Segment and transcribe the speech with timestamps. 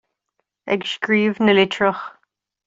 [0.73, 2.03] Ag scríobh na litreach.